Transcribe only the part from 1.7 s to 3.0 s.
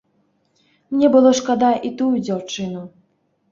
і тую дзяўчыну.